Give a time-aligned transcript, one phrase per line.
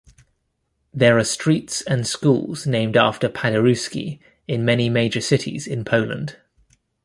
[0.91, 6.37] There are streets and schools named after Paderewski in many major cities in Poland.